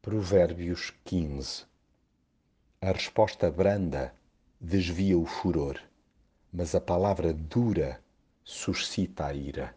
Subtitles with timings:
[0.00, 1.64] Provérbios 15
[2.80, 4.14] A resposta branda
[4.60, 5.76] desvia o furor,
[6.52, 8.00] mas a palavra dura
[8.44, 9.74] suscita a ira.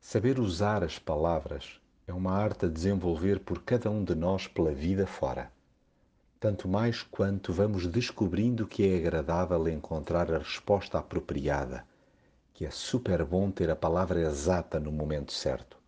[0.00, 4.72] Saber usar as palavras é uma arte a desenvolver por cada um de nós pela
[4.72, 5.50] vida fora.
[6.40, 11.86] Tanto mais quanto vamos descobrindo que é agradável encontrar a resposta apropriada,
[12.52, 15.83] que é super bom ter a palavra exata no momento certo.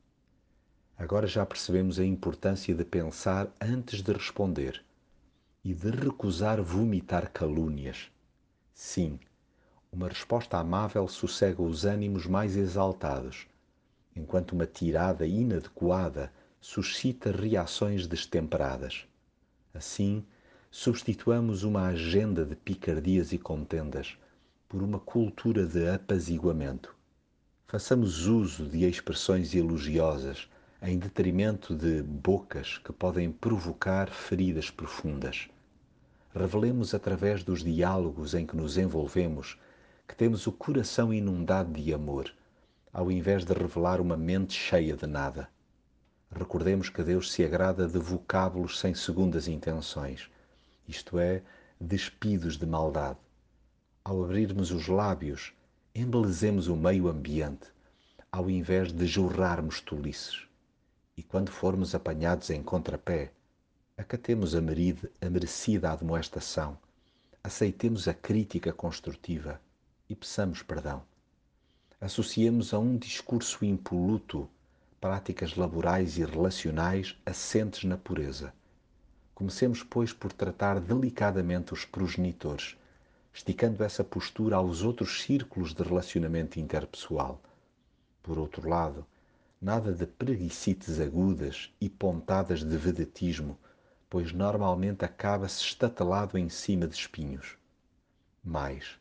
[0.99, 4.83] Agora já percebemos a importância de pensar antes de responder
[5.63, 8.11] e de recusar vomitar calúnias.
[8.73, 9.21] Sim,
[9.93, 13.47] uma resposta amável sossega os ânimos mais exaltados,
[14.15, 19.07] enquanto uma tirada inadequada suscita reações destemperadas.
[19.75, 20.25] Assim,
[20.71, 24.17] substituamos uma agenda de picardias e contendas
[24.67, 26.97] por uma cultura de apaziguamento.
[27.67, 30.49] Façamos uso de expressões elogiosas
[30.83, 35.49] em detrimento de bocas que podem provocar feridas profundas.
[36.35, 39.59] Revelemos através dos diálogos em que nos envolvemos
[40.07, 42.31] que temos o coração inundado de amor,
[42.93, 45.49] ao invés de revelar uma mente cheia de nada.
[46.31, 50.31] Recordemos que Deus se agrada de vocábulos sem segundas intenções,
[50.87, 51.43] isto é,
[51.81, 53.19] despidos de maldade.
[54.05, 55.55] Ao abrirmos os lábios,
[55.95, 57.69] embelezemos o meio ambiente,
[58.31, 60.47] ao invés de jorrarmos tolices
[61.17, 63.33] e quando formos apanhados em contrapé,
[63.97, 66.79] acatemos a, merida, a merecida admoestação,
[67.43, 69.61] aceitemos a crítica construtiva
[70.11, 71.03] e peçamos perdão.
[71.99, 74.49] Associemos a um discurso impoluto
[75.01, 78.53] práticas laborais e relacionais assentes na pureza.
[79.35, 82.77] Comecemos, pois, por tratar delicadamente os progenitores,
[83.33, 87.41] esticando essa postura aos outros círculos de relacionamento interpessoal.
[88.23, 89.07] Por outro lado,
[89.61, 93.59] nada de preguicites agudas e pontadas de vedetismo,
[94.09, 97.57] pois normalmente acaba-se estatelado em cima de espinhos.
[98.45, 98.99] Mas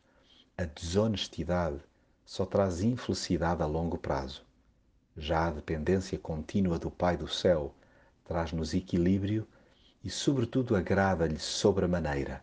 [0.56, 1.78] a desonestidade
[2.24, 4.44] só traz infelicidade a longo prazo.
[5.16, 7.74] Já a dependência contínua do Pai do Céu
[8.24, 9.46] traz-nos equilíbrio
[10.02, 12.42] e, sobretudo, agrada-lhe sobremaneira.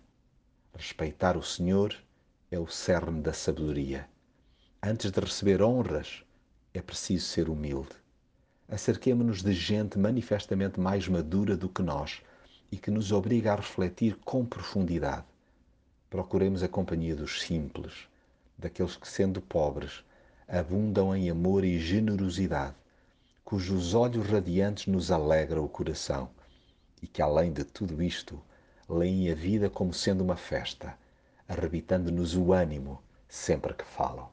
[0.76, 1.96] Respeitar o Senhor
[2.50, 4.08] é o cerne da sabedoria.
[4.82, 6.24] Antes de receber honras,
[6.74, 8.03] é preciso ser humilde
[8.74, 12.24] acerquemo-nos de gente manifestamente mais madura do que nós
[12.72, 15.26] e que nos obriga a refletir com profundidade.
[16.10, 17.94] Procuremos a companhia dos simples,
[18.58, 20.04] daqueles que, sendo pobres,
[20.48, 22.74] abundam em amor e generosidade,
[23.46, 26.28] cujos olhos radiantes nos alegram o coração
[27.00, 28.42] e que, além de tudo isto,
[28.90, 30.98] leem a vida como sendo uma festa,
[31.48, 34.33] arrebitando-nos o ânimo sempre que falam.